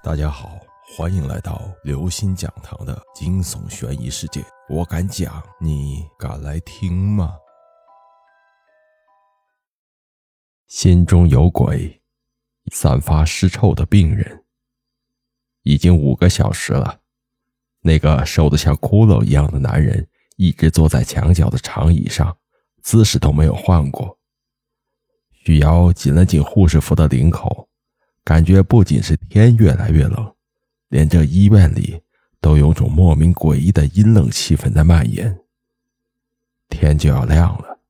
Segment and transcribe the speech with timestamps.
[0.00, 0.60] 大家好，
[0.96, 4.40] 欢迎来到刘星讲堂的惊悚悬疑世界。
[4.68, 7.36] 我敢讲，你敢来听吗？
[10.68, 12.00] 心中有鬼，
[12.72, 14.44] 散发尸臭的病人。
[15.64, 17.00] 已经五个小时了，
[17.80, 22.38] 那个瘦得像骷髅一样的男人一直坐在墙角的长椅上，
[22.82, 24.16] 姿势都没有换过。
[25.32, 27.67] 许瑶紧了紧护士服的领口。
[28.28, 30.34] 感觉不仅是天越来越冷，
[30.90, 32.02] 连这医院里
[32.42, 35.38] 都有种莫名诡异的阴冷气氛在蔓延。
[36.68, 37.80] 天就要亮了，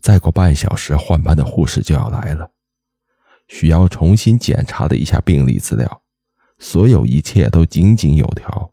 [0.00, 2.52] 再过半小时换班的护士就要来了。
[3.48, 6.02] 许瑶重新检查了一下病历资料，
[6.60, 8.72] 所有一切都井井有条。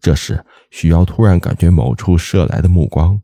[0.00, 3.20] 这时，许瑶突然感觉某处射来的目光，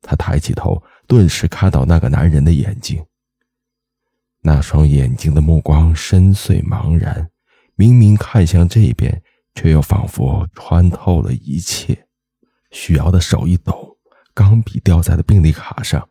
[0.00, 3.04] 她抬起头，顿时看到那个男人的眼睛。
[4.40, 7.30] 那双眼睛的目光深邃茫然，
[7.74, 9.22] 明明看向这边，
[9.54, 12.06] 却又仿佛穿透了一切。
[12.70, 13.98] 许瑶的手一抖，
[14.34, 16.08] 钢笔掉在了病历卡上。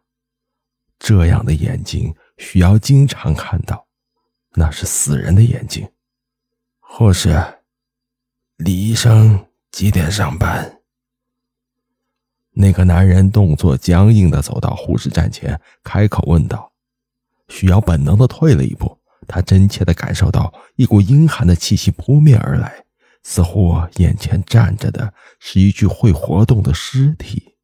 [0.99, 3.87] 这样的眼睛，许瑶经常看到，
[4.55, 5.87] 那是死人的眼睛。
[6.79, 7.59] 护士，
[8.57, 10.79] 李医生几点上班？
[12.51, 16.66] 那个男人动作僵硬地走到护士站前，开口问道。
[17.49, 22.85] 许瑶本能的退了一步，他真切的感受到一股阴寒的气息扑面而来，
[23.23, 27.55] 似乎眼前站着的是一具会活动的尸体。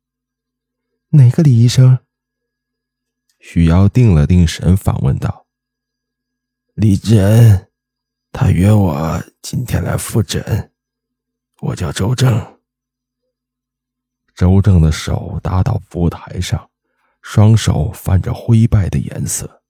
[1.10, 2.00] 哪个李医生？
[3.40, 5.46] 许瑶定了定神，反问道
[6.76, 7.68] ：“李志恩，
[8.32, 10.72] 他约我今天来复诊。
[11.60, 12.60] 我叫周正。”
[14.34, 16.70] 周正的手搭到服务台上，
[17.22, 19.63] 双手泛着灰败的颜色。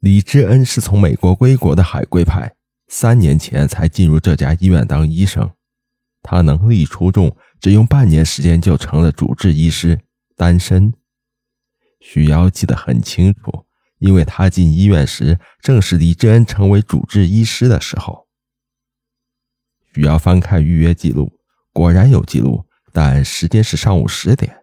[0.00, 2.54] 李智恩是从美国归国的海归派，
[2.86, 5.50] 三年前才进入这家医院当医生。
[6.22, 10.00] 他能力出众，只用半年时间就成了主治医师。
[10.36, 10.94] 单身，
[11.98, 13.66] 许瑶记得很清楚，
[13.98, 18.28] 因为他进医院时正是李智恩成为主治医师的时候。
[19.92, 21.32] 许瑶翻看预约记录，
[21.72, 24.58] 果然有记录，但时间是上午十点。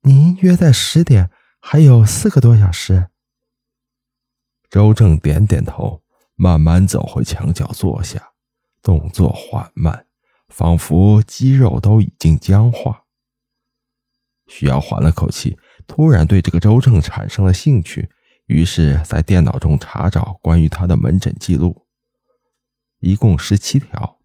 [0.00, 1.28] 您约在十点，
[1.60, 3.08] 还有四个多小时。
[4.70, 6.02] 周正点点头，
[6.34, 8.32] 慢慢走回墙角坐下，
[8.82, 10.06] 动作缓慢，
[10.48, 13.04] 仿佛肌肉都已经僵化。
[14.46, 18.10] 徐瑶缓了口气，突然对这个周正产生了兴趣，
[18.46, 21.86] 于是，在电脑中查找关于他的门诊记录，
[23.00, 24.18] 一共十七条。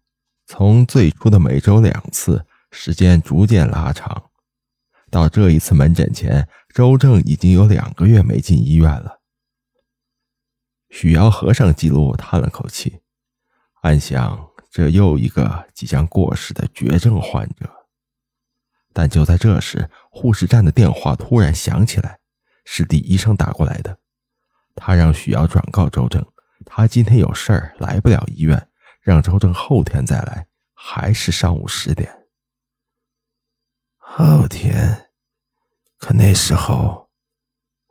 [0.46, 4.30] 从最初的每周两次，时间逐渐拉长，
[5.10, 9.22] 到这一次门诊前，周正已经有两个月没进医院了。
[10.94, 13.00] 许瑶合上记录，叹了口气，
[13.82, 17.68] 暗想：这又一个即将过世的绝症患者。
[18.92, 22.20] 但就在这时，护士站的电话突然响起来，
[22.64, 23.98] 是李医生打过来的。
[24.76, 26.24] 他让许瑶转告周正，
[26.64, 28.68] 他今天有事儿来不了医院，
[29.00, 32.28] 让周正后天再来，还是上午十点。
[33.98, 35.10] 后天？
[35.98, 37.10] 可那时候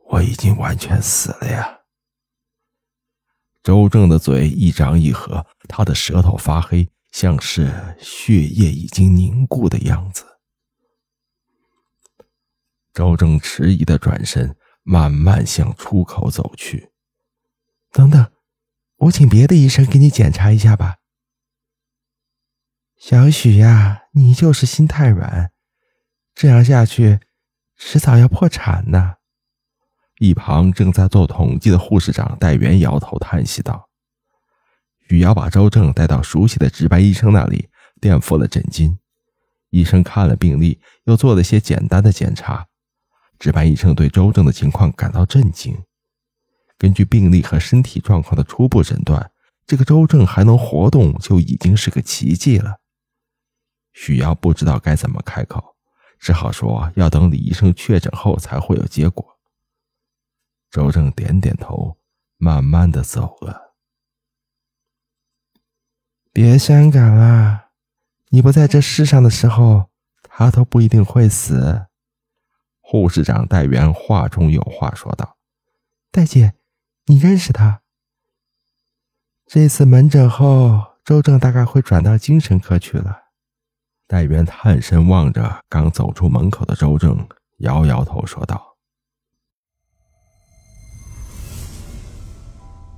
[0.05, 1.81] 我已经完全死了呀。
[3.63, 10.25] 周正的嘴一张一合，他的舌头发黑，像是血液已经凝固的样子。
[12.93, 16.91] 周正迟疑的转身，慢慢向出口走去。
[17.93, 18.31] 等等，
[18.97, 20.97] 我请别的医生给你检查一下吧。
[22.97, 25.51] 小许呀，你就是心太软，
[26.35, 27.21] 这样下去，
[27.77, 29.15] 迟早要破产呢。
[30.19, 33.89] 一旁正在做统计的护士长戴元摇头叹息道
[35.09, 37.67] ：“许瑶把周正带到熟悉的值班医生那里，
[37.99, 38.97] 垫付了诊金。
[39.71, 42.67] 医生看了病历，又做了些简单的检查。
[43.39, 45.75] 值班医生对周正的情况感到震惊。
[46.77, 49.31] 根据病历和身体状况的初步诊断，
[49.65, 52.77] 这个周正还能活动就已经是个奇迹了。”
[53.93, 55.75] 许瑶不知道该怎么开口，
[56.19, 59.25] 只好说要等李医生确诊后才会有结果。
[60.73, 61.99] 周正点点头，
[62.37, 63.75] 慢慢的走了。
[66.31, 67.65] 别伤感了，
[68.29, 69.91] 你不在这世上的时候，
[70.23, 71.85] 他都不一定会死。
[72.81, 75.37] 护士长戴元话中有话说道
[76.09, 76.55] ：“戴姐，
[77.05, 77.83] 你认识他？
[79.45, 83.25] 这次门诊后，周正大概会转到精神科去了。”
[84.09, 87.27] 戴元探身望着刚走出门口的周正，
[87.59, 88.72] 摇摇头说道。